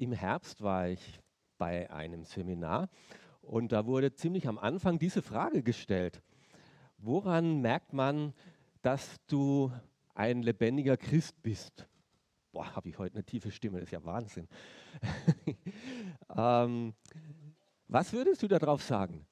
[0.00, 1.20] Im Herbst war ich
[1.58, 2.88] bei einem Seminar
[3.42, 6.22] und da wurde ziemlich am Anfang diese Frage gestellt.
[6.96, 8.32] Woran merkt man,
[8.80, 9.70] dass du
[10.14, 11.86] ein lebendiger Christ bist?
[12.50, 14.48] Boah, habe ich heute eine tiefe Stimme, das ist ja Wahnsinn.
[16.34, 16.94] ähm,
[17.86, 19.26] was würdest du darauf sagen?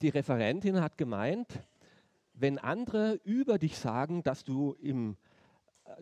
[0.00, 1.48] Die Referentin hat gemeint,
[2.32, 5.18] wenn andere über dich sagen, dass du im,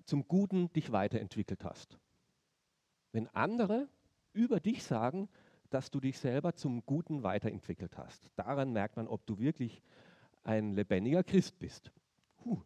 [0.05, 1.99] zum Guten dich weiterentwickelt hast.
[3.13, 3.89] Wenn andere
[4.33, 5.29] über dich sagen,
[5.71, 8.29] dass du dich selber zum Guten weiterentwickelt hast.
[8.37, 9.83] Daran merkt man, ob du wirklich
[10.43, 11.93] ein lebendiger Christ bist.
[12.39, 12.61] Puh.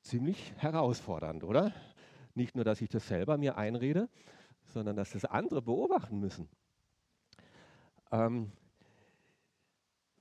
[0.00, 1.72] Ziemlich herausfordernd, oder?
[2.34, 4.08] Nicht nur, dass ich das selber mir einrede,
[4.66, 6.48] sondern dass das andere beobachten müssen.
[8.10, 8.52] Ähm,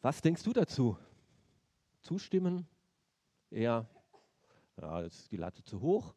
[0.01, 0.97] was denkst du dazu?
[2.01, 2.67] Zustimmen?
[3.49, 3.87] Eher,
[4.81, 6.13] ja, jetzt ist die Latte zu hoch.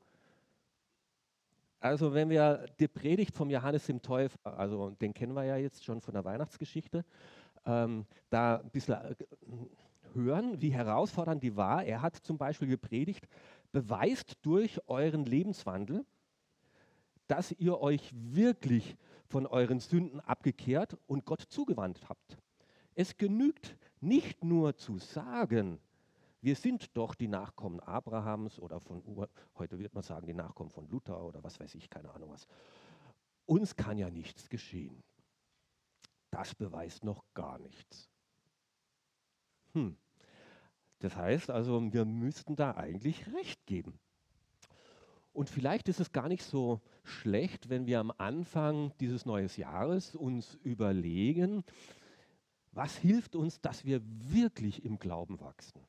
[1.80, 5.84] Also wenn wir die Predigt vom Johannes dem Täufer, also den kennen wir ja jetzt
[5.84, 7.04] schon von der Weihnachtsgeschichte,
[7.66, 9.14] ähm, da ein bisschen äh,
[10.14, 11.84] hören, wie herausfordernd die war.
[11.84, 13.28] Er hat zum Beispiel gepredigt,
[13.72, 16.04] beweist durch euren Lebenswandel,
[17.26, 18.96] dass ihr euch wirklich
[19.26, 22.38] von euren Sünden abgekehrt und Gott zugewandt habt.
[22.94, 25.78] Es genügt nicht nur zu sagen,
[26.40, 29.02] wir sind doch die Nachkommen Abrahams oder von,
[29.56, 32.46] heute wird man sagen, die Nachkommen von Luther oder was weiß ich, keine Ahnung was.
[33.46, 35.02] Uns kann ja nichts geschehen.
[36.30, 38.10] Das beweist noch gar nichts.
[39.72, 39.96] Hm.
[40.98, 43.98] Das heißt also, wir müssten da eigentlich recht geben.
[45.32, 50.14] Und vielleicht ist es gar nicht so schlecht, wenn wir am Anfang dieses neuen Jahres
[50.14, 51.62] uns überlegen,
[52.72, 55.86] was hilft uns, dass wir wirklich im Glauben wachsen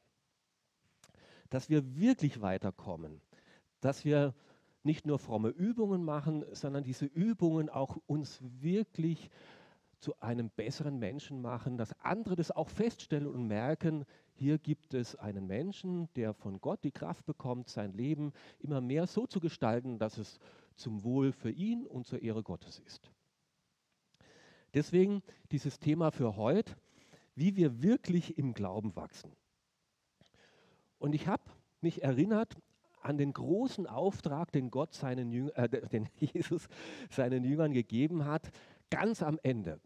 [1.49, 3.21] dass wir wirklich weiterkommen,
[3.81, 4.33] dass wir
[4.83, 9.29] nicht nur fromme Übungen machen, sondern diese Übungen auch uns wirklich
[9.99, 15.15] zu einem besseren Menschen machen, dass andere das auch feststellen und merken, hier gibt es
[15.15, 19.97] einen Menschen, der von Gott die Kraft bekommt, sein Leben immer mehr so zu gestalten,
[19.97, 20.39] dass es
[20.75, 23.11] zum Wohl für ihn und zur Ehre Gottes ist.
[24.73, 26.75] Deswegen dieses Thema für heute,
[27.35, 29.31] wie wir wirklich im Glauben wachsen.
[30.99, 31.43] Und ich habe
[31.81, 32.55] mich erinnert
[33.01, 36.67] an den großen Auftrag, den Gott seinen Jüng äh, den Jesus
[37.09, 38.49] seinen Jüngern gegeben hat,
[38.89, 39.79] ganz am Ende.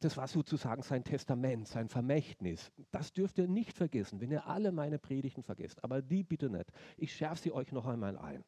[0.00, 2.70] Das war sozusagen sein Testament, sein Vermächtnis.
[2.90, 5.82] Das dürft ihr nicht vergessen, wenn ihr alle meine Predigten vergesst.
[5.82, 6.70] Aber die bitte nicht.
[6.96, 8.44] Ich schärfe sie euch noch einmal ein.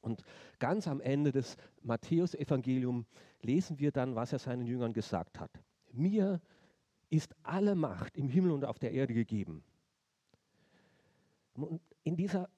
[0.00, 0.22] Und
[0.58, 3.06] ganz am Ende des Matthäusevangeliums
[3.42, 5.50] lesen wir dann, was er seinen Jüngern gesagt hat.
[5.92, 6.40] Mir
[7.10, 9.62] ist alle Macht im Himmel und auf der Erde gegeben.
[11.64, 12.48] Und in dieser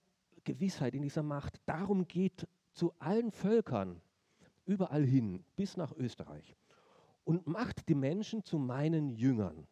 [0.44, 4.00] Gewissheit, in dieser Macht, darum geht zu allen Völkern
[4.64, 6.56] überall hin, bis nach Österreich.
[7.24, 9.66] Und macht die Menschen zu meinen Jüngern.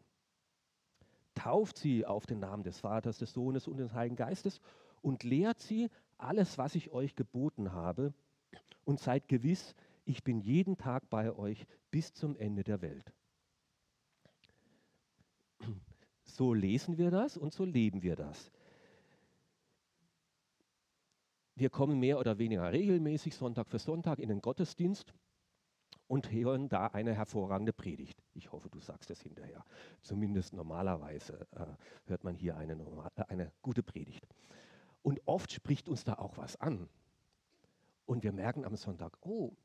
[1.35, 4.61] Tauft sie auf den Namen des Vaters, des Sohnes und des Heiligen Geistes
[5.03, 5.89] und lehrt sie
[6.19, 8.13] alles, was ich euch geboten habe.
[8.85, 13.13] Und seid gewiss, ich bin jeden Tag bei euch bis zum Ende der Welt.
[16.23, 18.51] So lesen wir das und so leben wir das.
[21.59, 25.15] Wir kommen mehr oder weniger regelmäßig Sonntag für Sonntag in den Gottesdienst
[26.07, 28.23] und hören da eine hervorragende Predigt.
[28.35, 29.65] Ich hoffe, du sagst es hinterher.
[30.03, 31.65] Zumindest normalerweise äh,
[32.05, 34.27] hört man hier eine, normal, äh, eine gute Predigt.
[35.01, 36.91] Und oft spricht uns da auch was an.
[38.05, 39.57] Und wir merken am Sonntag, oh,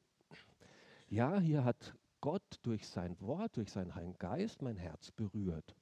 [1.09, 5.75] ja, hier hat Gott durch sein Wort, durch seinen Heiligen Geist mein Herz berührt.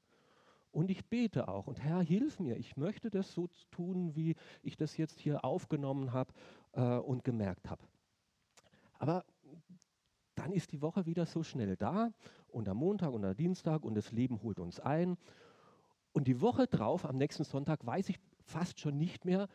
[0.71, 1.67] Und ich bete auch.
[1.67, 2.57] Und Herr, hilf mir.
[2.57, 6.33] Ich möchte das so tun, wie ich das jetzt hier aufgenommen habe
[6.73, 7.81] äh, und gemerkt habe.
[8.99, 9.25] Aber
[10.35, 12.11] dann ist die Woche wieder so schnell da
[12.47, 15.17] und am Montag und am Dienstag und das Leben holt uns ein.
[16.11, 19.47] Und die Woche drauf, am nächsten Sonntag, weiß ich fast schon nicht mehr,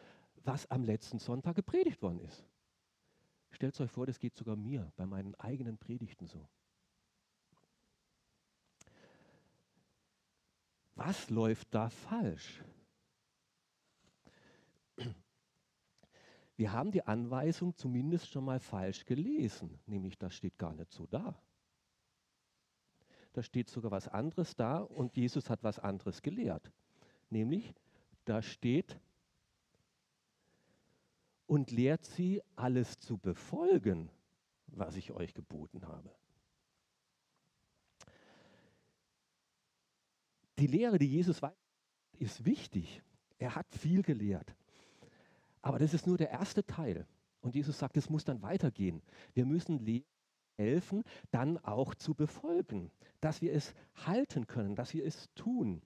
[0.45, 2.45] was am letzten Sonntag gepredigt worden ist.
[3.51, 6.49] Stellt euch vor, das geht sogar mir bei meinen eigenen Predigten so.
[10.95, 12.63] Was läuft da falsch?
[16.57, 21.07] Wir haben die Anweisung zumindest schon mal falsch gelesen, nämlich das steht gar nicht so
[21.07, 21.37] da.
[23.33, 26.71] Da steht sogar was anderes da und Jesus hat was anderes gelehrt.
[27.31, 27.75] Nämlich,
[28.25, 29.01] da steht,
[31.47, 34.09] und lehrt sie, alles zu befolgen,
[34.69, 36.11] was ich euch geboten habe.
[40.59, 41.57] Die Lehre, die Jesus weiter
[42.19, 43.03] ist wichtig.
[43.39, 44.55] Er hat viel gelehrt.
[45.63, 47.07] Aber das ist nur der erste Teil.
[47.41, 49.03] Und Jesus sagt, es muss dann weitergehen.
[49.35, 49.85] Wir müssen
[50.57, 52.91] helfen, dann auch zu befolgen,
[53.21, 53.75] dass wir es
[54.07, 55.83] halten können, dass wir es tun.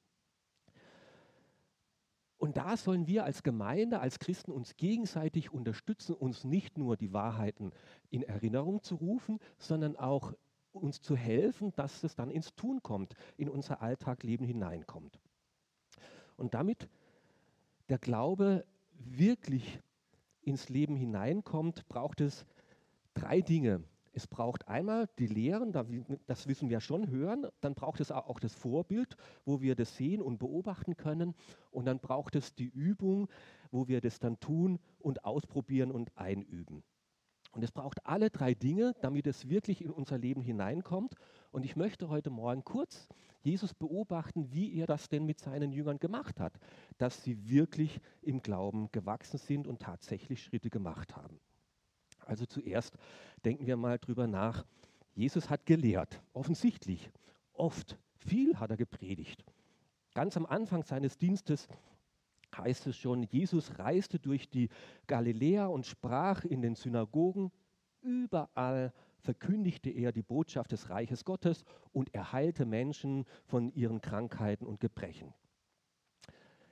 [2.37, 7.13] Und da sollen wir als Gemeinde, als Christen uns gegenseitig unterstützen, uns nicht nur die
[7.13, 7.73] Wahrheiten
[8.11, 10.33] in Erinnerung zu rufen, sondern auch
[10.79, 15.21] uns zu helfen, dass es dann ins Tun kommt, in unser Alltagleben hineinkommt.
[16.37, 16.89] Und damit
[17.89, 19.81] der Glaube wirklich
[20.43, 22.47] ins Leben hineinkommt, braucht es
[23.15, 23.83] drei Dinge.
[24.13, 25.73] Es braucht einmal die Lehren,
[26.27, 30.23] das wissen wir schon hören, dann braucht es auch das Vorbild, wo wir das sehen
[30.23, 31.35] und beobachten können
[31.71, 33.29] und dann braucht es die Übung,
[33.71, 36.83] wo wir das dann tun und ausprobieren und einüben.
[37.53, 41.15] Und es braucht alle drei Dinge, damit es wirklich in unser Leben hineinkommt.
[41.51, 43.09] Und ich möchte heute Morgen kurz
[43.43, 46.59] Jesus beobachten, wie er das denn mit seinen Jüngern gemacht hat,
[46.99, 51.41] dass sie wirklich im Glauben gewachsen sind und tatsächlich Schritte gemacht haben.
[52.27, 52.95] Also zuerst
[53.45, 54.65] denken wir mal drüber nach.
[55.15, 57.11] Jesus hat gelehrt, offensichtlich,
[57.53, 59.45] oft, viel hat er gepredigt.
[60.15, 61.69] Ganz am Anfang seines Dienstes
[62.57, 64.69] heißt es schon, Jesus reiste durch die
[65.07, 67.53] Galiläa und sprach in den Synagogen.
[68.01, 74.67] Überall verkündigte er die Botschaft des Reiches Gottes und er heilte Menschen von ihren Krankheiten
[74.67, 75.35] und Gebrechen.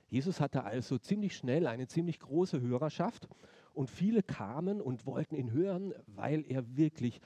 [0.09, 3.27] Jesus hatte also ziemlich schnell eine ziemlich große Hörerschaft
[3.73, 7.19] und viele kamen und wollten ihn hören, weil er wirklich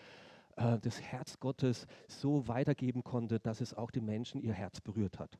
[0.56, 5.20] äh, das Herz Gottes so weitergeben konnte, dass es auch die Menschen ihr Herz berührt
[5.20, 5.38] hat.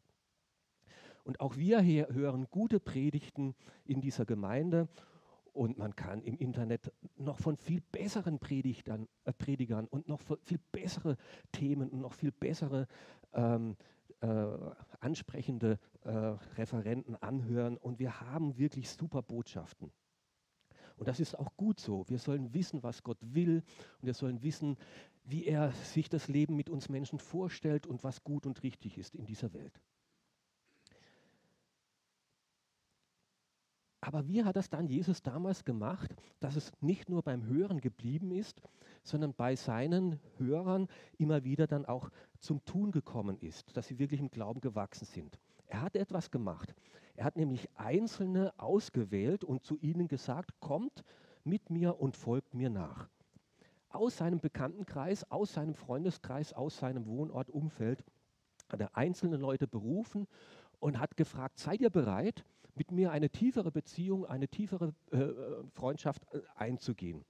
[1.24, 4.88] Und auch wir hören gute Predigten in dieser Gemeinde
[5.54, 10.60] und man kann im Internet noch von viel besseren Predigern, äh, Predigern und noch viel
[10.72, 11.18] bessere
[11.52, 12.88] Themen und noch viel bessere
[13.34, 13.76] ähm,
[14.22, 14.46] äh,
[15.00, 16.10] ansprechende äh,
[16.58, 17.78] Referenten anhören.
[17.78, 19.92] Und wir haben wirklich super Botschaften.
[20.96, 22.08] Und das ist auch gut so.
[22.08, 23.64] Wir sollen wissen, was Gott will
[24.00, 24.78] und wir sollen wissen,
[25.24, 29.16] wie er sich das Leben mit uns Menschen vorstellt und was gut und richtig ist
[29.16, 29.82] in dieser Welt.
[34.02, 38.32] Aber wie hat das dann Jesus damals gemacht, dass es nicht nur beim Hören geblieben
[38.32, 38.60] ist,
[39.04, 40.88] sondern bei seinen Hörern
[41.20, 42.10] immer wieder dann auch
[42.40, 45.40] zum Tun gekommen ist, dass sie wirklich im Glauben gewachsen sind?
[45.68, 46.74] Er hat etwas gemacht.
[47.16, 51.04] Er hat nämlich Einzelne ausgewählt und zu ihnen gesagt, kommt
[51.44, 53.08] mit mir und folgt mir nach.
[53.90, 58.04] Aus seinem Bekanntenkreis, aus seinem Freundeskreis, aus seinem Wohnortumfeld
[58.70, 60.28] hat er einzelne Leute berufen
[60.80, 62.44] und hat gefragt, seid ihr bereit,
[62.76, 65.28] mit mir eine tiefere Beziehung, eine tiefere äh,
[65.72, 67.26] Freundschaft äh, einzugehen?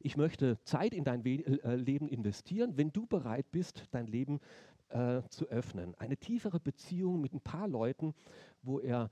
[0.00, 2.76] Ich möchte Zeit in dein We äh, Leben investieren.
[2.76, 4.40] Wenn du bereit bist, dein Leben
[4.90, 5.94] äh, zu öffnen.
[5.96, 8.14] Eine tiefere Beziehung mit ein paar Leuten,
[8.62, 9.10] wo er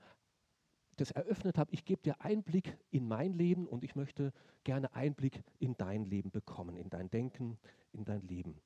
[0.95, 1.69] das eröffnet hat.
[1.71, 4.33] Ich gebe dir Einblick in mein Leben und ich möchte
[4.63, 7.59] gerne Einblick in dein Leben bekommen, in dein Denken,
[7.91, 8.59] in dein Leben.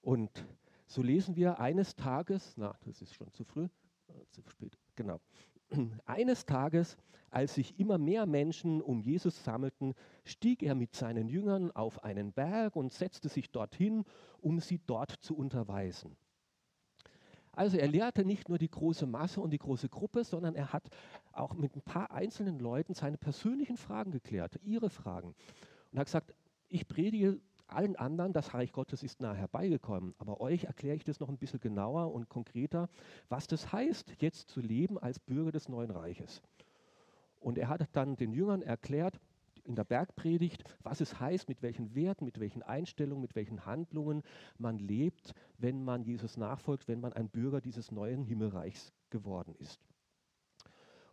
[0.00, 0.46] Und
[0.86, 3.68] so lesen wir eines Tages, na, das ist schon zu früh, äh,
[4.32, 5.20] zu spät, genau.
[6.06, 6.96] Eines Tages,
[7.30, 9.94] als sich immer mehr Menschen um Jesus sammelten,
[10.24, 14.04] stieg er mit seinen Jüngern auf einen Berg und setzte sich dorthin,
[14.40, 16.16] um sie dort zu unterweisen.
[17.54, 20.88] Also er lehrte nicht nur die große Masse und die große Gruppe, sondern er hat
[21.32, 25.28] auch mit ein paar einzelnen Leuten seine persönlichen Fragen geklärt, ihre Fragen.
[25.28, 26.34] Und er hat gesagt,
[26.68, 27.40] ich predige
[27.72, 30.14] allen anderen, das Reich Gottes ist nahe herbeigekommen.
[30.18, 32.88] Aber euch erkläre ich das noch ein bisschen genauer und konkreter,
[33.28, 36.42] was das heißt, jetzt zu leben als Bürger des neuen Reiches.
[37.40, 39.20] Und er hat dann den Jüngern erklärt,
[39.64, 44.22] in der Bergpredigt, was es heißt, mit welchen Werten, mit welchen Einstellungen, mit welchen Handlungen
[44.58, 49.80] man lebt, wenn man Jesus nachfolgt, wenn man ein Bürger dieses neuen Himmelreichs geworden ist.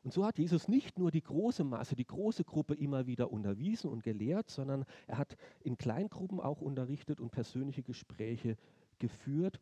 [0.03, 3.89] Und so hat Jesus nicht nur die große Masse, die große Gruppe immer wieder unterwiesen
[3.89, 8.57] und gelehrt, sondern er hat in Kleingruppen auch unterrichtet und persönliche Gespräche
[8.97, 9.59] geführt,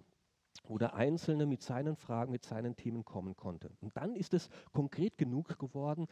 [0.63, 3.71] wo der Einzelne mit seinen Fragen, mit seinen Themen kommen konnte.
[3.79, 6.07] Und dann ist es konkret genug geworden,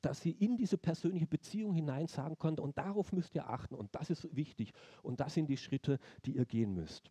[0.00, 3.94] dass sie in diese persönliche Beziehung hinein sagen konnte, und darauf müsst ihr achten, und
[3.94, 7.10] das ist wichtig, und das sind die Schritte, die ihr gehen müsst.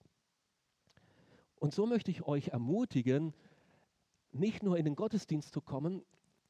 [1.56, 3.34] Und so möchte ich euch ermutigen,
[4.32, 6.04] nicht nur in den Gottesdienst zu kommen,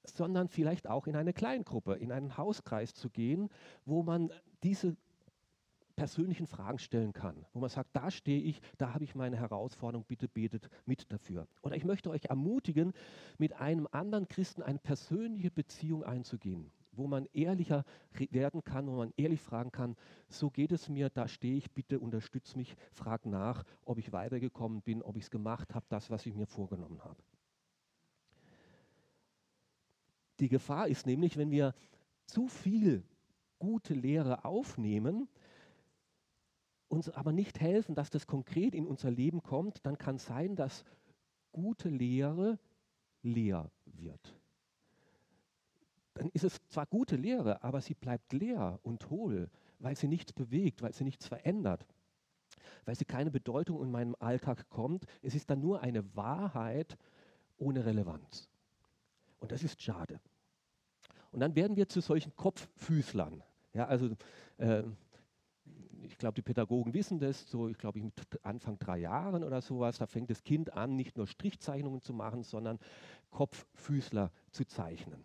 [0.10, 3.50] sondern vielleicht auch in eine Kleingruppe, in einen Hauskreis zu gehen,
[3.86, 4.32] wo man
[4.64, 4.96] diese
[5.96, 10.06] persönlichen Fragen stellen kann, wo man sagt, da stehe ich, da habe ich meine Herausforderung,
[10.06, 11.48] bitte betet mit dafür.
[11.62, 12.94] Oder ich möchte euch ermutigen,
[13.38, 17.86] mit einem anderen Christen eine persönliche Beziehung einzugehen, wo man ehrlicher
[18.30, 19.96] werden kann, wo man ehrlich fragen kann,
[20.28, 24.82] so geht es mir, da stehe ich, bitte unterstütze mich, frag nach, ob ich weitergekommen
[24.82, 27.22] bin, ob ich es gemacht habe, das, was ich mir vorgenommen habe.
[30.40, 31.74] Die Gefahr ist nämlich, wenn wir
[32.26, 33.04] zu viel
[33.60, 35.28] gute Lehre aufnehmen,
[36.88, 40.56] uns aber nicht helfen, dass das konkret in unser Leben kommt, dann kann es sein,
[40.56, 40.86] dass
[41.52, 42.60] gute Lehre
[43.22, 44.36] leer wird.
[46.14, 49.50] Dann ist es zwar gute Lehre, aber sie bleibt leer und hohl,
[49.80, 51.86] weil sie nichts bewegt, weil sie nichts verändert,
[52.86, 55.06] weil sie keine Bedeutung in meinem Alltag kommt.
[55.22, 56.98] Es ist dann nur eine Wahrheit
[57.58, 58.50] ohne Relevanz.
[59.46, 60.20] Und das ist schade.
[61.32, 63.44] Und dann werden wir zu solchen Kopffüßlern.
[63.74, 64.10] Ja, also
[64.58, 64.82] äh,
[66.02, 70.00] ich glaube, die Pädagogen wissen das, so ich glaube, mit Anfang drei Jahren oder sowas,
[70.00, 72.80] da fängt das Kind an, nicht nur Strichzeichnungen zu machen, sondern
[73.30, 75.24] Kopffüßler zu zeichnen.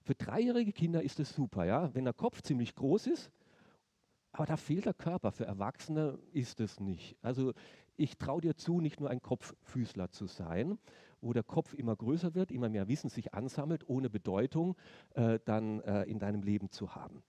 [0.00, 3.32] Für dreijährige Kinder ist das super, ja, wenn der Kopf ziemlich groß ist,
[4.30, 5.32] aber da fehlt der Körper.
[5.32, 7.16] Für Erwachsene ist es nicht.
[7.20, 7.52] Also
[7.96, 10.78] ich traue dir zu, nicht nur ein Kopffüßler zu sein,
[11.20, 14.76] wo der Kopf immer größer wird, immer mehr Wissen sich ansammelt, ohne Bedeutung
[15.14, 17.22] äh, dann äh, in deinem Leben zu haben.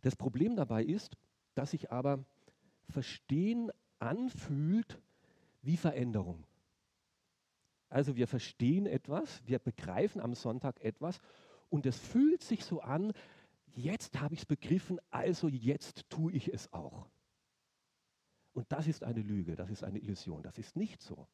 [0.00, 1.16] Das Problem dabei ist,
[1.54, 2.24] dass sich aber
[2.88, 5.00] Verstehen anfühlt
[5.62, 6.44] wie Veränderung.
[7.88, 11.20] Also wir verstehen etwas, wir begreifen am Sonntag etwas
[11.68, 13.12] und es fühlt sich so an,
[13.74, 17.06] jetzt habe ich es begriffen, also jetzt tue ich es auch.
[18.54, 21.28] Und das ist eine Lüge, das ist eine Illusion, das ist nicht so.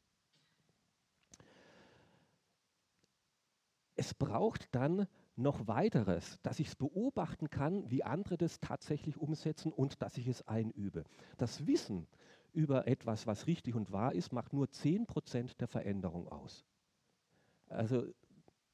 [3.99, 9.73] Es braucht dann noch weiteres, dass ich es beobachten kann, wie andere das tatsächlich umsetzen
[9.73, 11.03] und dass ich es einübe.
[11.37, 12.07] Das Wissen
[12.53, 16.63] über etwas, was richtig und wahr ist, macht nur 10% der Veränderung aus.
[17.67, 18.05] Also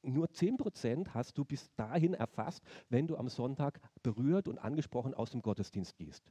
[0.04, 5.32] nur 10% hast du bis dahin erfasst, wenn du am Sonntag berührt und angesprochen aus
[5.32, 6.24] dem Gottesdienst gehst.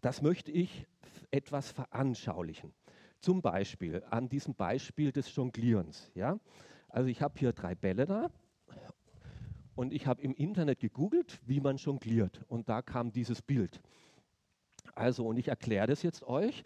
[0.00, 0.86] Das möchte ich
[1.32, 2.72] etwas veranschaulichen.
[3.18, 6.12] Zum Beispiel an diesem Beispiel des Jonglierens.
[6.14, 6.38] Ja?
[6.94, 8.30] Also ich habe hier drei Bälle da
[9.74, 13.80] und ich habe im Internet gegoogelt, wie man jongliert und da kam dieses Bild.
[14.94, 16.62] Also und ich erkläre das jetzt euch.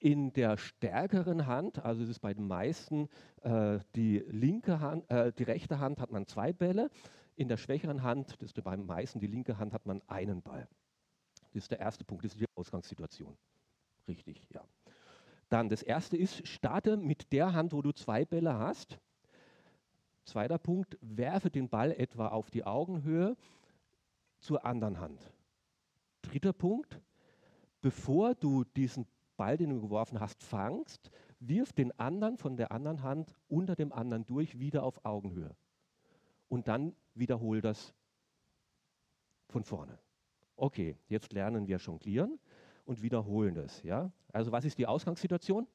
[0.00, 3.08] In der stärkeren Hand, also es ist bei den meisten
[3.42, 6.90] äh, die linke Hand, äh, die rechte Hand hat man zwei Bälle.
[7.36, 10.66] In der schwächeren Hand, das ist beim meisten die linke Hand, hat man einen Ball.
[11.52, 13.36] Das ist der erste Punkt, das ist die Ausgangssituation.
[14.08, 14.64] Richtig, ja.
[15.48, 18.98] Dann das erste ist, starte mit der Hand, wo du zwei Bälle hast.
[20.26, 23.36] Zweiter Punkt, werfe den Ball etwa auf die Augenhöhe
[24.40, 25.32] zur anderen Hand.
[26.22, 27.00] Dritter Punkt,
[27.80, 29.06] bevor du diesen
[29.36, 33.92] Ball, den du geworfen hast, fangst, wirf den anderen von der anderen Hand unter dem
[33.92, 35.54] anderen durch wieder auf Augenhöhe.
[36.48, 37.94] Und dann wiederhol das
[39.48, 39.98] von vorne.
[40.56, 42.40] Okay, jetzt lernen wir jonglieren
[42.84, 43.82] und wiederholen das.
[43.84, 44.10] Ja?
[44.32, 45.68] Also was ist die Ausgangssituation?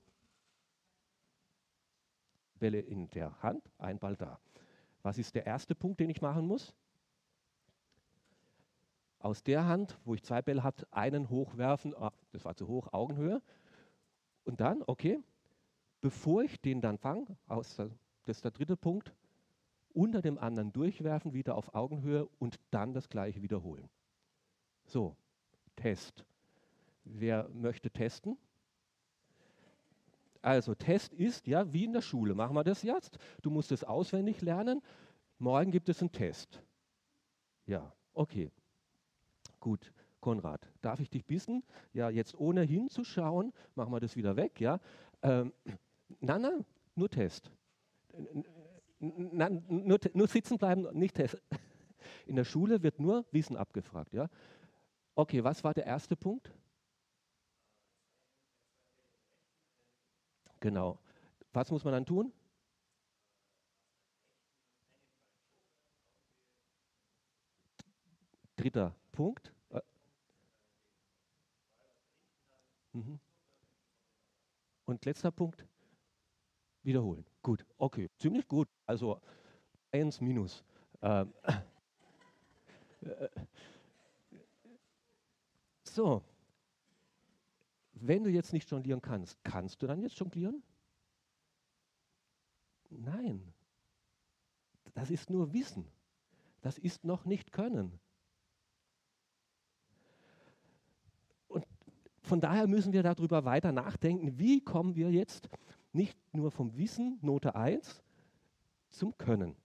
[2.62, 4.39] Bälle in der Hand, ein Ball da.
[5.01, 6.75] Was ist der erste Punkt, den ich machen muss?
[9.20, 12.94] Aus der Hand, wo ich zwei Bälle habe, einen hochwerfen, ah, das war zu hoch,
[12.94, 13.41] Augenhöhe.
[14.46, 15.20] Und dann, okay,
[16.01, 17.80] bevor ich den dann fange, das
[18.25, 19.12] ist der dritte Punkt,
[19.94, 23.89] unter dem anderen durchwerfen, wieder auf Augenhöhe und dann das gleiche wiederholen.
[24.86, 25.15] So,
[25.75, 26.25] Test.
[27.03, 28.38] Wer möchte testen?
[30.41, 32.33] Also Test ist, ja, wie in der Schule.
[32.33, 33.17] Machen wir das jetzt.
[33.41, 34.81] Du musst es auswendig lernen.
[35.38, 36.62] Morgen gibt es einen Test.
[37.65, 38.51] Ja, okay.
[39.60, 39.93] Gut.
[40.21, 41.63] Konrad, darf ich dich bitten?
[41.93, 44.79] Ja, jetzt ohne hinzuschauen, machen wir das wieder weg, ja.
[45.24, 45.51] Ähm,
[46.19, 46.39] na,
[46.95, 47.51] nur Test.
[49.00, 51.41] Na, nur, nur sitzen bleiben, nicht Test.
[52.27, 54.29] In der Schule wird nur Wissen abgefragt, ja.
[55.15, 56.53] Okay, was war der erste Punkt?
[60.62, 60.98] Genau.
[61.53, 62.32] Was muss man dann tun?
[68.56, 69.51] Dritter Punkt.
[69.72, 69.82] Äh.
[72.94, 73.20] Mhm.
[74.86, 75.65] Und letzter Punkt.
[76.84, 77.25] Wiederholen.
[77.41, 78.68] Gut, okay, ziemlich gut.
[78.86, 79.20] Also
[79.91, 80.63] eins minus.
[81.01, 81.34] Ähm.
[85.84, 86.24] so,
[88.01, 90.63] wenn du jetzt nicht jonglieren kannst, kannst du dann jetzt jonglieren?
[92.89, 93.53] Nein.
[94.93, 95.86] Das ist nur Wissen.
[96.62, 98.00] Das ist noch nicht Können.
[101.48, 101.65] Und
[102.22, 105.50] von daher müssen wir darüber weiter nachdenken, wie kommen wir jetzt
[105.93, 108.03] nicht nur vom Wissen, Note 1,
[108.89, 109.55] zum Können.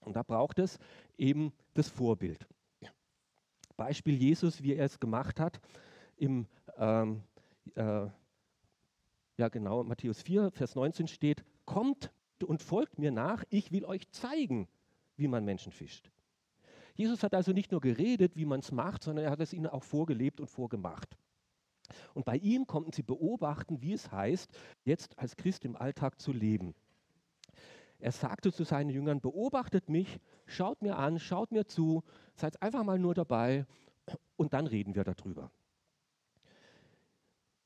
[0.00, 0.78] Und da braucht es
[1.18, 2.46] eben das Vorbild.
[3.76, 5.60] Beispiel Jesus, wie er es gemacht hat
[6.16, 6.46] im
[6.76, 7.22] ähm,
[7.74, 8.08] äh,
[9.36, 12.12] ja genau, Matthäus 4, Vers 19 steht, kommt
[12.44, 14.68] und folgt mir nach, ich will euch zeigen,
[15.16, 16.10] wie man Menschen fischt.
[16.94, 19.66] Jesus hat also nicht nur geredet, wie man es macht, sondern er hat es ihnen
[19.66, 21.16] auch vorgelebt und vorgemacht.
[22.14, 24.50] Und bei ihm konnten sie beobachten, wie es heißt,
[24.84, 26.74] jetzt als Christ im Alltag zu leben.
[27.98, 32.02] Er sagte zu seinen Jüngern, beobachtet mich, schaut mir an, schaut mir zu,
[32.34, 33.66] seid einfach mal nur dabei
[34.36, 35.50] und dann reden wir darüber.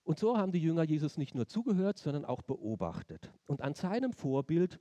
[0.05, 3.33] Und so haben die Jünger Jesus nicht nur zugehört, sondern auch beobachtet.
[3.47, 4.79] Und an seinem Vorbild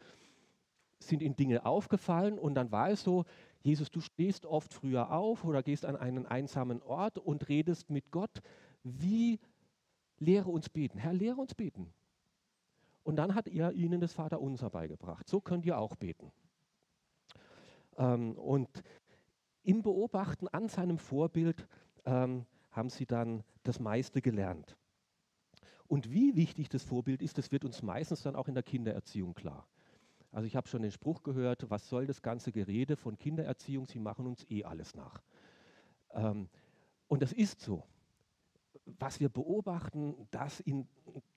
[0.99, 3.25] sind ihnen Dinge aufgefallen und dann war es so,
[3.61, 8.11] Jesus, du stehst oft früher auf oder gehst an einen einsamen Ort und redest mit
[8.11, 8.41] Gott.
[8.83, 9.39] Wie
[10.19, 10.97] lehre uns beten?
[10.97, 11.93] Herr, lehre uns beten.
[13.03, 15.27] Und dann hat er ihnen das Vaterunser beigebracht.
[15.29, 16.31] So könnt ihr auch beten.
[17.97, 18.83] Ähm, und
[19.63, 21.67] im Beobachten an seinem Vorbild
[22.05, 24.75] ähm, haben sie dann das meiste gelernt.
[25.87, 29.33] Und wie wichtig das Vorbild ist, das wird uns meistens dann auch in der Kindererziehung
[29.33, 29.67] klar.
[30.31, 33.99] Also ich habe schon den Spruch gehört, was soll das ganze Gerede von Kindererziehung, sie
[33.99, 35.21] machen uns eh alles nach.
[36.11, 36.49] Ähm,
[37.07, 37.83] und das ist so.
[38.99, 40.87] Was wir beobachten, das, in,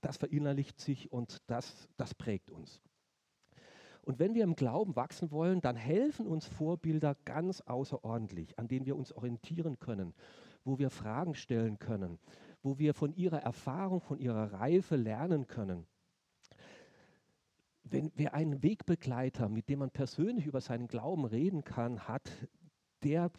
[0.00, 2.80] das verinnerlicht sich und das, das prägt uns.
[4.02, 8.86] Und wenn wir im Glauben wachsen wollen, dann helfen uns Vorbilder ganz außerordentlich, an denen
[8.86, 10.14] wir uns orientieren können,
[10.64, 12.18] wo wir Fragen stellen können,
[12.66, 15.86] wo wir von ihrer Erfahrung, von ihrer Reife lernen können
[17.90, 22.30] wenn wer einen Wegbegleiter, mit dem man persönlich über seinen Glauben reden kann, hat,
[23.02, 23.30] der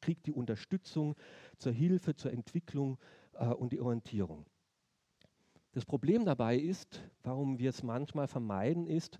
[0.00, 1.14] kriegt die Unterstützung
[1.58, 2.98] zur Hilfe, zur Entwicklung
[3.34, 4.46] äh, und die Orientierung.
[5.72, 9.18] Das Problem dabei ist, warum wir es manchmal vermeiden, ist,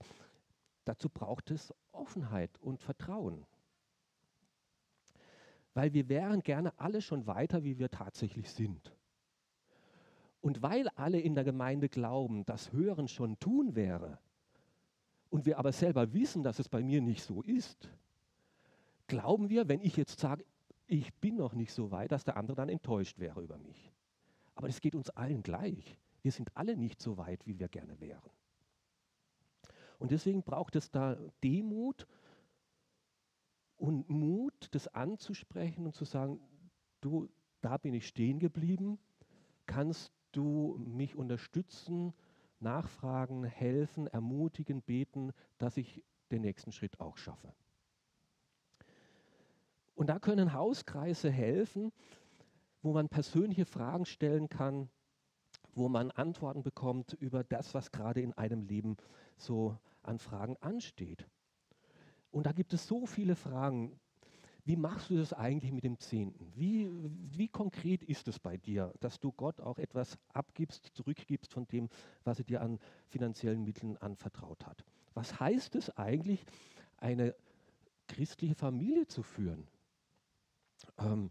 [0.84, 3.46] dazu braucht es Offenheit und Vertrauen.
[5.74, 8.94] Weil wir wären gerne alle schon weiter, wie wir tatsächlich sind.
[10.42, 14.18] Und weil alle in der Gemeinde glauben, dass Hören schon tun wäre,
[15.30, 17.88] und wir aber selber wissen, dass es bei mir nicht so ist,
[19.06, 20.44] glauben wir, wenn ich jetzt sage,
[20.86, 23.90] ich bin noch nicht so weit, dass der andere dann enttäuscht wäre über mich.
[24.54, 25.96] Aber es geht uns allen gleich.
[26.20, 28.30] Wir sind alle nicht so weit, wie wir gerne wären.
[29.98, 32.06] Und deswegen braucht es da Demut
[33.78, 36.40] und Mut, das anzusprechen und zu sagen,
[37.00, 37.30] du,
[37.62, 38.98] da bin ich stehen geblieben,
[39.64, 42.12] kannst du mich unterstützen,
[42.60, 47.52] nachfragen, helfen, ermutigen, beten, dass ich den nächsten Schritt auch schaffe.
[49.94, 51.92] Und da können Hauskreise helfen,
[52.82, 54.88] wo man persönliche Fragen stellen kann,
[55.74, 58.96] wo man Antworten bekommt über das, was gerade in einem Leben
[59.36, 61.26] so an Fragen ansteht.
[62.30, 64.00] Und da gibt es so viele Fragen,
[64.64, 66.52] wie machst du das eigentlich mit dem Zehnten?
[66.54, 66.88] Wie,
[67.36, 71.88] wie konkret ist es bei dir, dass du Gott auch etwas abgibst, zurückgibst von dem,
[72.22, 74.84] was er dir an finanziellen Mitteln anvertraut hat?
[75.14, 76.44] Was heißt es eigentlich,
[76.96, 77.34] eine
[78.06, 79.66] christliche Familie zu führen?
[80.98, 81.30] Ähm,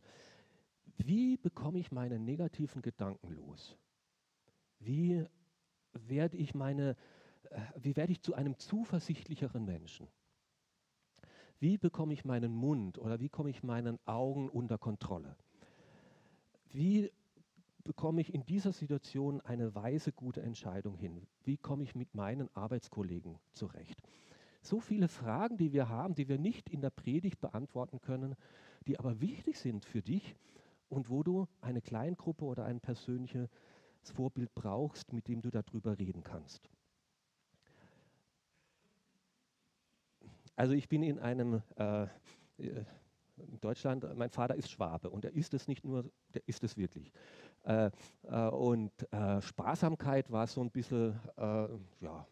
[0.97, 3.77] wie bekomme ich meine negativen Gedanken los?
[4.79, 5.25] Wie
[5.93, 6.97] werde ich meine,
[7.49, 10.07] äh, wie werde ich zu einem zuversichtlicheren Menschen?
[11.61, 15.35] Wie bekomme ich meinen Mund oder wie komme ich meinen Augen unter Kontrolle?
[16.71, 17.11] Wie
[17.83, 21.27] bekomme ich in dieser Situation eine weise, gute Entscheidung hin?
[21.43, 24.01] Wie komme ich mit meinen Arbeitskollegen zurecht?
[24.63, 28.35] So viele Fragen, die wir haben, die wir nicht in der Predigt beantworten können,
[28.87, 30.35] die aber wichtig sind für dich
[30.89, 33.49] und wo du eine Kleingruppe oder ein persönliches
[34.01, 36.71] Vorbild brauchst, mit dem du darüber reden kannst.
[40.55, 42.07] Also ich bin in einem, äh,
[42.57, 46.77] in Deutschland, mein Vater ist Schwabe und er ist es nicht nur, der ist es
[46.77, 47.11] wirklich.
[47.63, 47.91] Äh,
[48.23, 51.67] äh, und äh, Sparsamkeit war so ein bisschen, äh,
[52.01, 52.27] ja,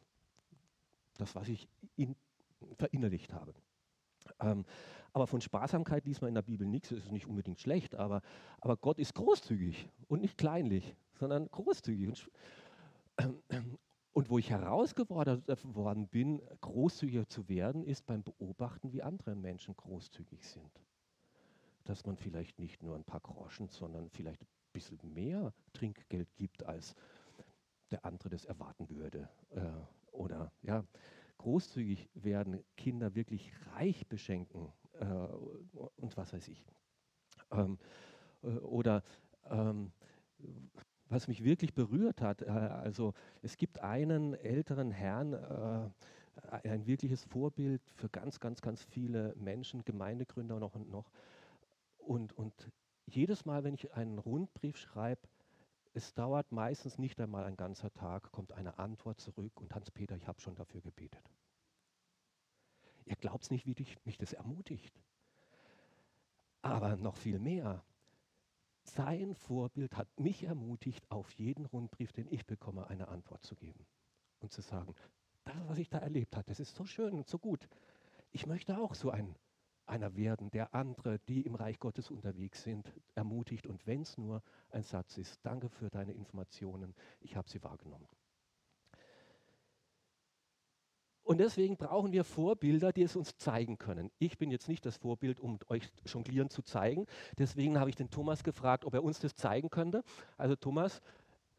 [1.18, 2.16] das, was ich in,
[2.78, 3.54] verinnerlicht habe.
[4.40, 4.66] Ähm,
[5.14, 8.22] aber von Sparsamkeit liest man in der Bibel nichts, das ist nicht unbedingt schlecht, aber,
[8.60, 12.08] aber Gott ist großzügig und nicht kleinlich, sondern großzügig.
[12.08, 12.30] Und,
[14.14, 15.44] und wo ich herausgefordert
[15.76, 20.72] worden bin, großzügiger zu werden, ist beim Beobachten, wie andere Menschen großzügig sind.
[21.86, 26.64] Dass man vielleicht nicht nur ein paar Groschen, sondern vielleicht ein bisschen mehr Trinkgeld gibt,
[26.64, 26.96] als
[27.92, 29.30] der andere das erwarten würde.
[29.52, 29.72] Äh,
[30.12, 30.84] oder ja,
[31.38, 36.66] großzügig werden, Kinder wirklich reich beschenken äh, und was weiß ich.
[37.52, 37.78] Ähm,
[38.44, 39.04] äh, oder
[39.50, 39.92] ähm,
[41.10, 42.42] was mich wirklich berührt hat.
[42.42, 45.90] Äh, also es gibt einen älteren Herrn, äh,
[46.68, 51.12] ein wirkliches Vorbild für ganz, ganz, ganz viele Menschen, Gemeindegründer noch und noch.
[51.98, 52.54] Und, und
[53.06, 55.22] jedes Mal, wenn ich einen Rundbrief schreibe,
[55.94, 60.28] es dauert meistens nicht einmal ein ganzer Tag, kommt eine Antwort zurück und Hans-Peter, ich
[60.28, 61.24] habe schon dafür gebetet.
[63.06, 65.02] Ihr glaubt nicht, wie mich das ermutigt.
[66.62, 67.84] Aber noch viel mehr.
[68.96, 73.86] Sein Vorbild hat mich ermutigt, auf jeden Rundbrief, den ich bekomme, eine Antwort zu geben.
[74.40, 74.96] Und zu sagen,
[75.44, 77.68] das, was ich da erlebt habe, das ist so schön und so gut.
[78.32, 79.36] Ich möchte auch so ein,
[79.86, 83.68] einer werden, der andere, die im Reich Gottes unterwegs sind, ermutigt.
[83.68, 88.08] Und wenn es nur ein Satz ist, danke für deine Informationen, ich habe sie wahrgenommen.
[91.30, 94.10] Und deswegen brauchen wir Vorbilder, die es uns zeigen können.
[94.18, 97.06] Ich bin jetzt nicht das Vorbild, um euch Jonglieren zu zeigen.
[97.38, 100.04] Deswegen habe ich den Thomas gefragt, ob er uns das zeigen könnte.
[100.38, 101.04] Also Thomas,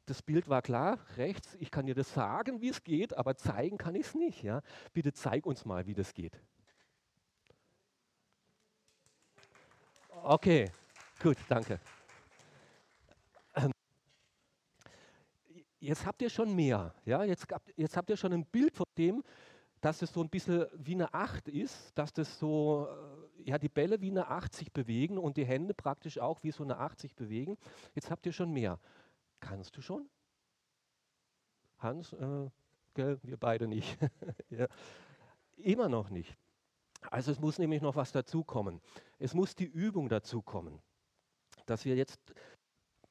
[0.07, 1.57] das Bild war klar, rechts.
[1.61, 4.43] Ich kann dir das sagen, wie es geht, aber zeigen kann ich es nicht.
[4.43, 4.61] Ja?
[4.93, 6.37] Bitte zeig uns mal, wie das geht.
[10.25, 10.73] Okay,
[11.23, 11.79] gut, danke.
[13.55, 13.71] Ähm,
[15.79, 16.93] jetzt habt ihr schon mehr.
[17.05, 17.23] Ja?
[17.23, 19.23] Jetzt, jetzt habt ihr schon ein Bild von dem,
[19.81, 23.69] dass es so ein bisschen wie eine Acht ist, dass das so, äh, ja, die
[23.69, 27.01] Bälle wie eine Acht sich bewegen und die Hände praktisch auch wie so eine Acht
[27.01, 27.57] sich bewegen.
[27.95, 28.79] Jetzt habt ihr schon mehr.
[29.41, 30.09] Kannst du schon?
[31.79, 32.51] Hans, äh,
[32.95, 33.99] gell, wir beide nicht.
[34.51, 34.67] ja.
[35.57, 36.37] Immer noch nicht.
[37.11, 38.81] Also es muss nämlich noch was dazukommen.
[39.19, 40.81] Es muss die Übung dazukommen,
[41.65, 42.21] dass wir jetzt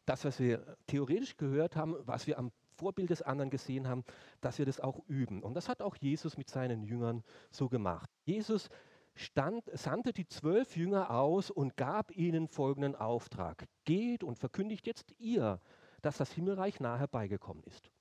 [0.06, 4.04] das, was wir theoretisch gehört haben, was wir am Vorbild des anderen gesehen haben,
[4.42, 5.44] dass wir das auch üben.
[5.44, 8.10] Und das hat auch Jesus mit seinen Jüngern so gemacht.
[8.26, 8.70] Jesus
[9.16, 13.68] stand, sandte die zwölf Jünger aus und gab ihnen folgenden Auftrag.
[13.86, 15.60] Geht und verkündigt jetzt ihr,
[16.02, 17.92] dass das Himmelreich nahe herbeigekommen ist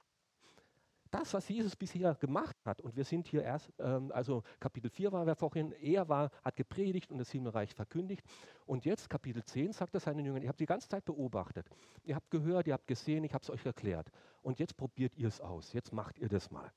[1.10, 5.12] das, was Jesus bisher gemacht hat, und wir sind hier erst, ähm, also Kapitel 4
[5.12, 8.22] war wir vorhin, er war, hat gepredigt und das Himmelreich verkündigt.
[8.66, 11.68] Und jetzt Kapitel 10 sagt er seinen Jüngern, ihr habt die ganze Zeit beobachtet,
[12.04, 14.10] ihr habt gehört, ihr habt gesehen, ich habe es euch erklärt.
[14.42, 16.70] Und jetzt probiert ihr es aus, jetzt macht ihr das mal.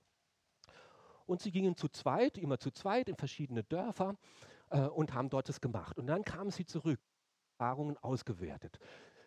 [1.26, 4.16] Und sie gingen zu zweit, immer zu zweit in verschiedene Dörfer
[4.70, 5.98] äh, und haben dort das gemacht.
[5.98, 7.00] Und dann kamen sie zurück,
[7.62, 8.80] Erfahrungen ausgewertet.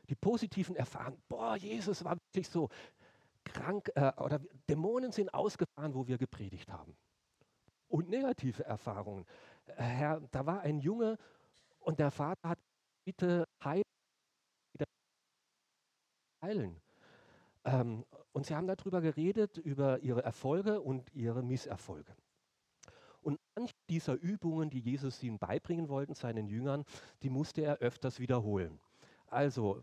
[0.08, 2.68] Die positiven Erfahrungen, boah, Jesus war wirklich so,
[3.44, 6.96] krank äh, oder Dämonen sind ausgefahren, wo wir gepredigt haben.
[7.88, 9.26] Und negative Erfahrungen.
[9.66, 11.18] Äh, Herr, da war ein Junge
[11.80, 12.58] und der Vater hat
[13.04, 13.84] bitte heilen.
[16.42, 16.80] heilen.
[17.64, 22.14] Ähm, und sie haben darüber geredet, über ihre Erfolge und ihre Misserfolge.
[23.22, 26.84] Und manche dieser Übungen, die Jesus ihnen beibringen wollten, seinen Jüngern,
[27.22, 28.78] die musste er öfters wiederholen.
[29.34, 29.82] Also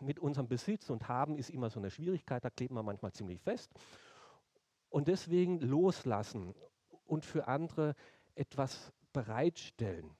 [0.00, 3.40] mit unserem Besitz und Haben ist immer so eine Schwierigkeit, da kleben wir manchmal ziemlich
[3.40, 3.72] fest.
[4.90, 6.54] Und deswegen loslassen
[7.06, 7.96] und für andere
[8.36, 10.10] etwas bereitstellen.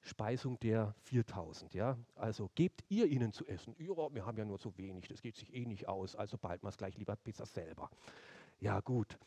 [0.00, 1.96] Speisung der 4000, ja.
[2.14, 3.74] Also gebt ihr ihnen zu essen.
[3.78, 6.70] Wir haben ja nur so wenig, das geht sich eh nicht aus, also bald mal
[6.70, 7.88] es gleich lieber besser selber.
[8.58, 9.18] Ja, gut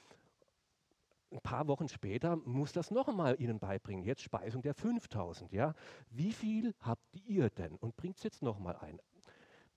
[1.32, 4.04] ein paar Wochen später muss das noch einmal Ihnen beibringen.
[4.04, 5.52] Jetzt Speisung der 5000.
[5.54, 5.74] Ja?
[6.10, 7.76] Wie viel habt ihr denn?
[7.76, 9.00] Und bringt es jetzt noch mal ein.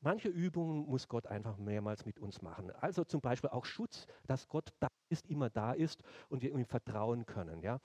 [0.00, 2.70] Manche Übungen muss Gott einfach mehrmals mit uns machen.
[2.72, 6.66] Also zum Beispiel auch Schutz, dass Gott da ist, immer da ist und wir ihm
[6.66, 7.62] vertrauen können.
[7.62, 7.80] Ja?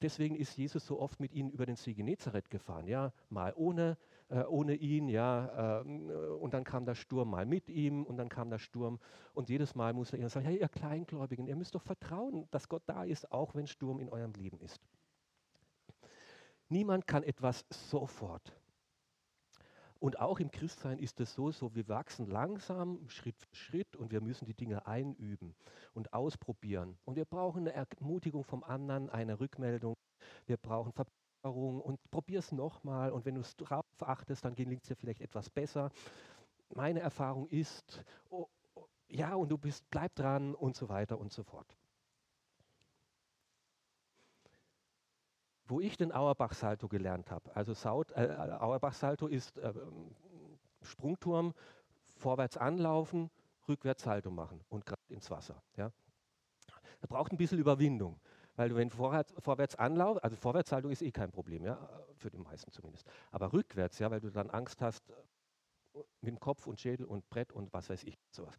[0.00, 2.88] Deswegen ist Jesus so oft mit ihnen über den See Genezareth gefahren.
[2.88, 3.12] Ja?
[3.28, 3.96] Mal ohne
[4.32, 8.30] äh, ohne ihn, ja, äh, und dann kam der Sturm mal mit ihm und dann
[8.30, 8.98] kam der Sturm
[9.34, 12.82] und jedes Mal muss er sagen, hey, ihr Kleingläubigen, ihr müsst doch vertrauen, dass Gott
[12.86, 14.80] da ist, auch wenn Sturm in eurem Leben ist.
[16.70, 18.54] Niemand kann etwas sofort.
[19.98, 24.10] Und auch im Christsein ist es so, so wir wachsen langsam, Schritt für Schritt und
[24.10, 25.54] wir müssen die Dinge einüben
[25.92, 26.96] und ausprobieren.
[27.04, 29.94] Und wir brauchen eine Ermutigung vom anderen, eine Rückmeldung.
[30.46, 34.82] Wir brauchen Verbindung und probier es nochmal und wenn du es drauf achtest, dann gelingt
[34.82, 35.90] es dir vielleicht etwas besser.
[36.74, 41.32] Meine Erfahrung ist, oh, oh, ja, und du bist, bleib dran und so weiter und
[41.32, 41.76] so fort.
[45.66, 48.28] Wo ich den Auerbach-Salto gelernt habe, also Saut, äh,
[48.60, 49.72] Auerbach-Salto ist äh,
[50.82, 51.54] Sprungturm,
[52.16, 53.30] vorwärts anlaufen,
[53.68, 55.62] rückwärts Salto machen und gerade ins Wasser.
[55.76, 55.92] Ja.
[57.00, 58.20] Er braucht ein bisschen Überwindung.
[58.56, 62.38] Weil du, wenn vorwärts, vorwärts anlaufst, also Vorwärtshaltung ist eh kein Problem, ja, für die
[62.38, 63.06] meisten zumindest.
[63.30, 65.02] Aber rückwärts, ja, weil du dann Angst hast
[66.20, 68.54] mit dem Kopf und Schädel und Brett und was weiß ich, sowas.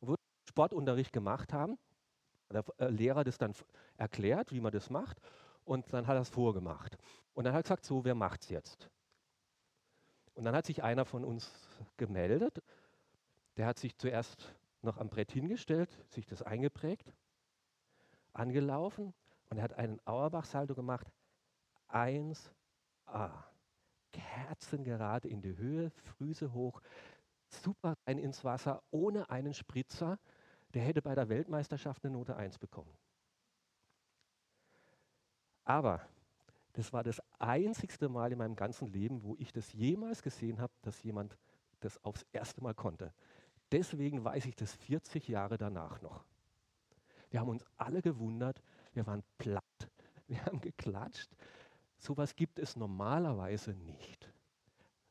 [0.00, 1.78] Und wo wir Sportunterricht gemacht haben,
[2.52, 3.54] der äh, Lehrer das dann
[3.96, 5.18] erklärt, wie man das macht,
[5.64, 6.96] und dann hat er es vorgemacht.
[7.34, 8.90] Und dann hat er gesagt, so, wer macht's jetzt?
[10.34, 11.52] Und dann hat sich einer von uns
[11.96, 12.62] gemeldet,
[13.56, 17.12] der hat sich zuerst noch am Brett hingestellt, sich das eingeprägt,
[18.32, 19.14] angelaufen
[19.52, 21.12] und er hat einen Auerbach-Salto gemacht.
[21.90, 23.30] 1A.
[24.10, 26.80] Kerzen gerade in die Höhe, Füße hoch,
[27.48, 30.18] super rein ins Wasser, ohne einen Spritzer.
[30.72, 32.96] Der hätte bei der Weltmeisterschaft eine Note 1 bekommen.
[35.64, 36.00] Aber
[36.72, 40.72] das war das einzigste Mal in meinem ganzen Leben, wo ich das jemals gesehen habe,
[40.80, 41.36] dass jemand
[41.80, 43.12] das aufs erste Mal konnte.
[43.70, 46.24] Deswegen weiß ich das 40 Jahre danach noch.
[47.28, 48.62] Wir haben uns alle gewundert,
[48.92, 49.90] wir waren platt,
[50.28, 51.30] wir haben geklatscht.
[51.98, 54.32] Sowas gibt es normalerweise nicht.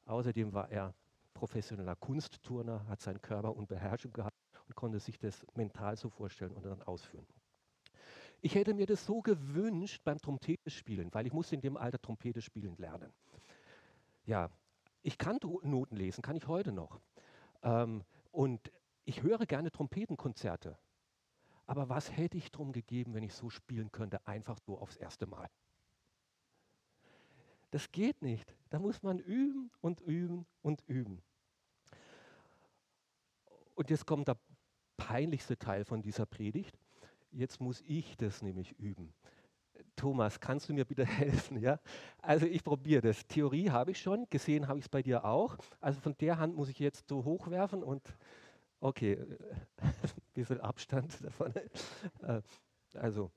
[0.05, 0.93] Außerdem war er
[1.33, 4.35] professioneller Kunstturner, hat seinen Körper und Beherrschung gehabt
[4.67, 7.25] und konnte sich das mental so vorstellen und dann ausführen.
[8.41, 12.01] Ich hätte mir das so gewünscht beim Trompete spielen, weil ich musste in dem Alter
[12.01, 13.13] Trompete spielen lernen.
[14.25, 14.49] Ja,
[15.03, 16.99] ich kann Noten lesen, kann ich heute noch.
[17.63, 18.71] Ähm, und
[19.05, 20.77] ich höre gerne Trompetenkonzerte.
[21.71, 25.25] Aber was hätte ich drum gegeben, wenn ich so spielen könnte, einfach so aufs erste
[25.25, 25.49] Mal?
[27.69, 28.53] Das geht nicht.
[28.71, 31.21] Da muss man üben und üben und üben.
[33.73, 34.35] Und jetzt kommt der
[34.97, 36.77] peinlichste Teil von dieser Predigt.
[37.31, 39.13] Jetzt muss ich das nämlich üben.
[39.95, 41.57] Thomas, kannst du mir bitte helfen?
[41.57, 41.79] Ja?
[42.21, 43.25] Also ich probiere das.
[43.27, 45.55] Theorie habe ich schon, gesehen habe ich es bei dir auch.
[45.79, 48.13] Also von der Hand muss ich jetzt so hochwerfen und
[48.81, 49.17] okay,
[49.77, 49.93] ein
[50.33, 51.53] bisschen Abstand davon.
[52.23, 52.41] Äh,
[52.95, 53.31] also,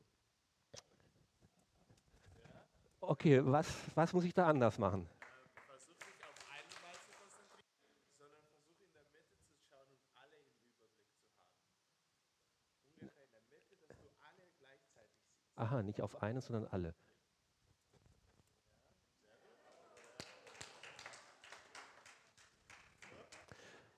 [3.01, 5.09] okay, was, was muss ich da anders machen?
[15.57, 16.95] Aha, nicht auf eine, sondern alle.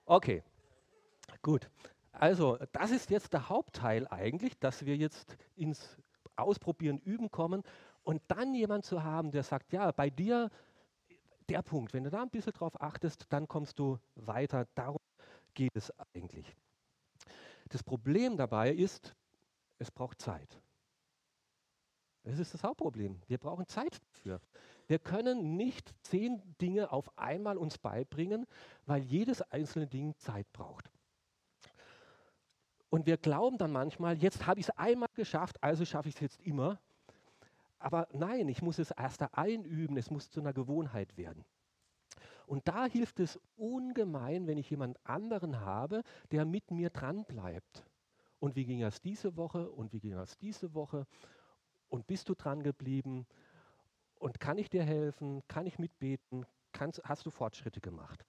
[0.08, 0.42] Okay,
[1.46, 1.70] gut.
[2.10, 5.96] Also, das ist jetzt der Hauptteil eigentlich, dass wir jetzt ins
[6.34, 7.62] Ausprobieren, Üben kommen
[8.02, 10.50] und dann jemand zu haben, der sagt, ja, bei dir
[11.48, 14.66] der Punkt, wenn du da ein bisschen drauf achtest, dann kommst du weiter.
[14.74, 14.98] Darum
[15.54, 16.52] geht es eigentlich.
[17.68, 19.14] Das Problem dabei ist,
[19.78, 20.60] es braucht Zeit.
[22.24, 23.22] Das ist das Hauptproblem.
[23.28, 24.40] Wir brauchen Zeit dafür.
[24.88, 28.46] Wir können nicht zehn Dinge auf einmal uns beibringen,
[28.84, 30.90] weil jedes einzelne Ding Zeit braucht.
[32.96, 36.20] Und wir glauben dann manchmal, jetzt habe ich es einmal geschafft, also schaffe ich es
[36.22, 36.80] jetzt immer.
[37.78, 41.44] Aber nein, ich muss es erst einüben, es muss zu einer Gewohnheit werden.
[42.46, 47.84] Und da hilft es ungemein, wenn ich jemand anderen habe, der mit mir dran bleibt.
[48.38, 51.06] Und wie ging es diese Woche und wie ging es diese Woche
[51.90, 53.26] und bist du dran geblieben?
[54.18, 55.42] Und kann ich dir helfen?
[55.48, 56.46] Kann ich mitbeten?
[56.72, 58.24] Kannst, hast du Fortschritte gemacht?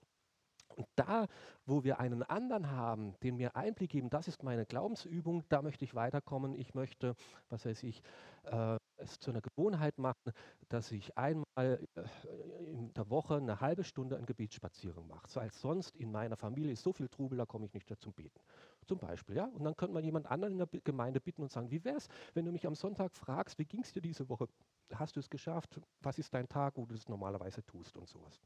[0.78, 1.26] Und da,
[1.66, 5.84] wo wir einen anderen haben, den mir Einblick geben, das ist meine Glaubensübung, da möchte
[5.84, 6.54] ich weiterkommen.
[6.54, 7.16] Ich möchte,
[7.50, 8.04] was weiß ich,
[8.44, 10.32] äh, es zu einer Gewohnheit machen,
[10.70, 15.28] dass ich einmal äh, in der Woche eine halbe Stunde einen Gebetsspaziergang mache.
[15.28, 18.12] So als sonst in meiner Familie ist so viel Trubel, da komme ich nicht dazu
[18.12, 18.40] beten.
[18.86, 19.46] Zum Beispiel, ja.
[19.46, 22.08] Und dann könnte man jemand anderen in der Gemeinde bitten und sagen, wie wäre es,
[22.36, 24.48] wenn du mich am Sonntag fragst, wie ging es dir diese Woche?
[24.94, 25.82] Hast du es geschafft?
[26.02, 28.40] Was ist dein Tag, wo du es normalerweise tust und sowas?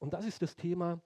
[0.00, 1.00] Und das ist das Thema,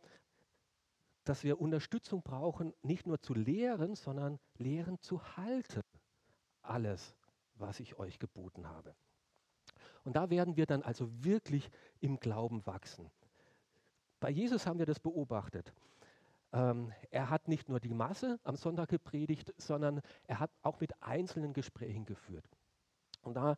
[1.25, 5.83] dass wir Unterstützung brauchen, nicht nur zu lehren, sondern lehren zu halten.
[6.63, 7.15] Alles,
[7.57, 8.95] was ich euch geboten habe.
[10.05, 13.11] Und da werden wir dann also wirklich im Glauben wachsen.
[14.21, 15.73] Bei Jesus haben wir das beobachtet.
[16.53, 21.03] Ähm, er hat nicht nur die Masse am Sonntag gepredigt, sondern er hat auch mit
[21.03, 22.47] einzelnen Gesprächen geführt.
[23.23, 23.57] Und, da,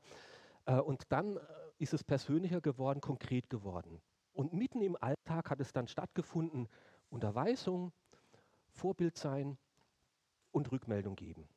[0.65, 1.41] äh, und dann äh,
[1.79, 4.01] ist es persönlicher geworden, konkret geworden.
[4.37, 6.69] Und mitten im Alltag hat es dann stattgefunden,
[7.09, 7.91] Unterweisung,
[8.69, 9.57] Vorbild sein
[10.53, 11.49] und Rückmeldung geben.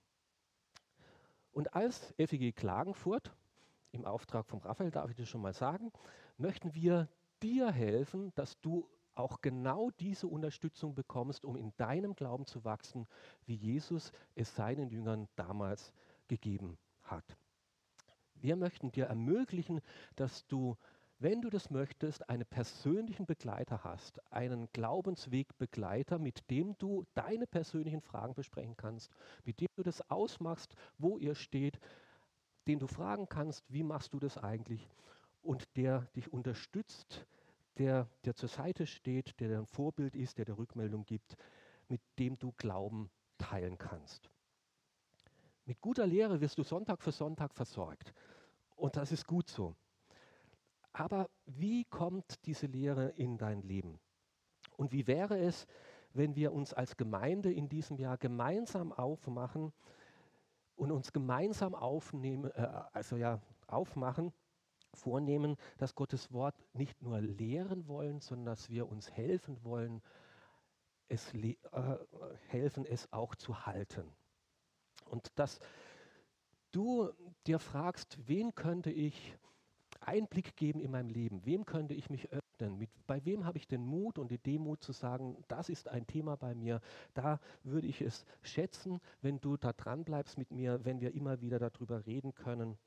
[1.51, 3.35] Und als FEG Klagenfurt,
[3.91, 5.91] im Auftrag von Raphael, darf ich das schon mal sagen,
[6.37, 7.09] möchten wir
[7.43, 13.07] dir helfen, dass du auch genau diese Unterstützung bekommst, um in deinem Glauben zu wachsen,
[13.45, 15.91] wie Jesus es seinen Jüngern damals
[16.29, 17.35] gegeben hat.
[18.35, 19.81] Wir möchten dir ermöglichen,
[20.15, 20.77] dass du
[21.19, 28.01] wenn du das möchtest, einen persönlichen Begleiter hast, einen Glaubenswegbegleiter, mit dem du deine persönlichen
[28.01, 29.11] Fragen besprechen kannst,
[29.43, 31.79] mit dem du das ausmachst, wo ihr steht,
[32.67, 34.89] den du fragen kannst, wie machst du das eigentlich
[35.41, 37.27] und der dich unterstützt,
[37.77, 41.35] der dir zur Seite steht, der ein Vorbild ist, der dir Rückmeldung gibt,
[41.89, 44.29] mit dem du Glauben teilen kannst.
[45.65, 48.13] Mit guter Lehre wirst du Sonntag für Sonntag versorgt.
[48.75, 49.75] Und das ist gut so.
[50.93, 53.99] Aber wie kommt diese Lehre in dein Leben?
[54.77, 55.67] Und wie wäre es,
[56.13, 59.71] wenn wir uns als Gemeinde in diesem Jahr gemeinsam aufmachen
[60.75, 64.33] und uns gemeinsam aufnehmen, äh, also ja, aufmachen,
[64.93, 70.01] vornehmen, dass Gottes Wort nicht nur lehren wollen, sondern dass wir uns helfen wollen,
[71.07, 71.55] es äh,
[72.47, 74.11] helfen, es auch zu halten.
[75.05, 75.59] Und das
[76.71, 77.09] du
[77.47, 79.35] dir fragst, wen könnte ich
[80.01, 83.67] Einblick geben in meinem Leben, wem könnte ich mich öffnen, mit, bei wem habe ich
[83.67, 86.81] den Mut und die Demut zu sagen, das ist ein Thema bei mir,
[87.13, 91.41] da würde ich es schätzen, wenn du da dran bleibst mit mir, wenn wir immer
[91.41, 92.77] wieder darüber reden können,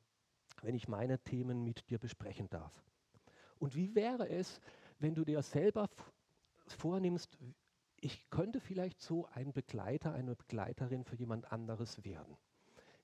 [0.62, 2.83] wenn ich meine Themen mit dir besprechen darf.
[3.59, 4.61] Und wie wäre es,
[4.98, 5.88] wenn du dir selber
[6.66, 7.38] vornimmst,
[8.01, 12.37] ich könnte vielleicht so ein Begleiter, eine Begleiterin für jemand anderes werden.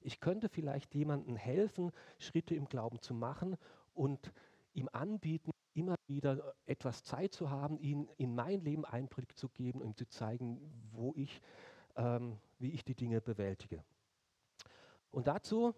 [0.00, 3.56] Ich könnte vielleicht jemandem helfen, Schritte im Glauben zu machen
[3.98, 4.32] und
[4.74, 9.80] ihm anbieten, immer wieder etwas Zeit zu haben, ihn in mein Leben Einblick zu geben
[9.80, 10.60] und ihm zu zeigen,
[10.92, 11.40] wo ich,
[11.96, 13.82] ähm, wie ich die Dinge bewältige.
[15.10, 15.74] Und dazu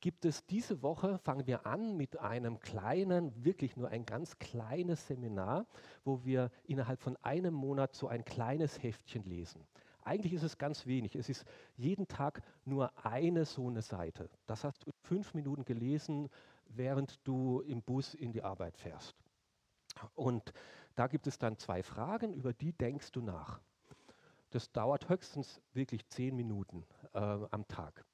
[0.00, 5.06] gibt es diese Woche, fangen wir an mit einem kleinen, wirklich nur ein ganz kleines
[5.06, 5.66] Seminar,
[6.04, 9.66] wo wir innerhalb von einem Monat so ein kleines Heftchen lesen.
[10.04, 11.16] Eigentlich ist es ganz wenig.
[11.16, 11.44] Es ist
[11.76, 14.30] jeden Tag nur eine so eine Seite.
[14.46, 16.30] Das hast du fünf Minuten gelesen,
[16.68, 19.14] während du im Bus in die Arbeit fährst.
[20.14, 20.52] Und
[20.94, 23.60] da gibt es dann zwei Fragen, über die denkst du nach.
[24.50, 28.04] Das dauert höchstens wirklich zehn Minuten äh, am Tag.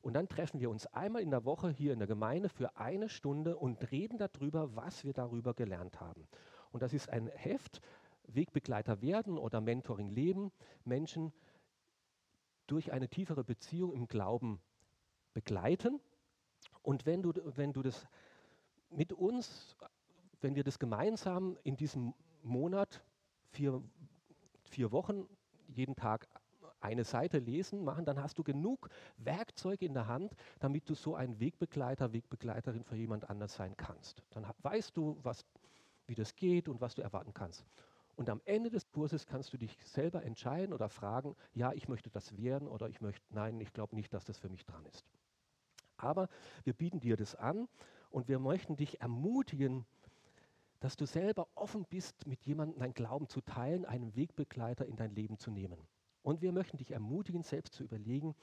[0.00, 3.08] Und dann treffen wir uns einmal in der Woche hier in der Gemeinde für eine
[3.08, 6.26] Stunde und reden darüber, was wir darüber gelernt haben.
[6.72, 7.80] Und das ist ein Heft,
[8.26, 10.50] Wegbegleiter werden oder Mentoring leben,
[10.84, 11.32] Menschen
[12.66, 14.60] durch eine tiefere Beziehung im Glauben
[15.34, 16.00] begleiten.
[16.82, 18.06] Und wenn du, wenn du das
[18.90, 19.76] mit uns,
[20.40, 23.02] wenn wir das gemeinsam in diesem Monat,
[23.50, 23.82] vier,
[24.64, 25.28] vier Wochen,
[25.68, 26.28] jeden Tag
[26.80, 31.14] eine Seite lesen, machen, dann hast du genug Werkzeuge in der Hand, damit du so
[31.14, 34.22] ein Wegbegleiter, Wegbegleiterin für jemand anders sein kannst.
[34.30, 35.46] Dann weißt du, was,
[36.06, 37.64] wie das geht und was du erwarten kannst.
[38.16, 42.10] Und am Ende des Kurses kannst du dich selber entscheiden oder fragen, ja, ich möchte
[42.10, 45.04] das werden oder ich möchte, nein, ich glaube nicht, dass das für mich dran ist.
[46.02, 46.28] Aber
[46.64, 47.68] wir bieten dir das an
[48.10, 49.86] und wir möchten dich ermutigen,
[50.80, 55.14] dass du selber offen bist, mit jemandem dein Glauben zu teilen, einen Wegbegleiter in dein
[55.14, 55.78] Leben zu nehmen.
[56.22, 58.34] Und wir möchten dich ermutigen, selbst zu überlegen,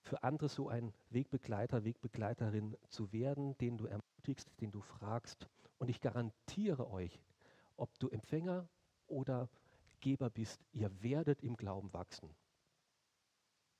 [0.00, 5.48] für andere so ein Wegbegleiter, Wegbegleiterin zu werden, den du ermutigst, den du fragst.
[5.78, 7.20] Und ich garantiere euch,
[7.76, 8.68] ob du Empfänger
[9.06, 9.48] oder
[10.00, 12.30] Geber bist, ihr werdet im Glauben wachsen,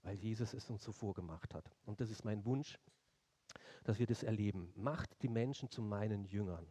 [0.03, 1.71] weil Jesus es uns so vorgemacht hat.
[1.85, 2.79] Und das ist mein Wunsch,
[3.85, 4.73] dass wir das erleben.
[4.77, 6.67] Macht die Menschen zu meinen Jüngern.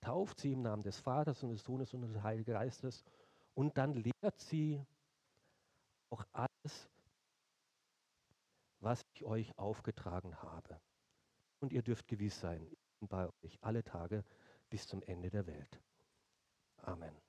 [0.00, 3.04] Tauft sie im Namen des Vaters und des Sohnes und des Heiligen Geistes
[3.54, 4.84] und dann lehrt sie
[6.10, 6.88] auch alles,
[8.80, 10.80] was ich euch aufgetragen habe.
[11.60, 14.24] Und ihr dürft gewiss sein, ich bin bei euch alle Tage
[14.68, 15.80] bis zum Ende der Welt.
[16.82, 17.25] Amen.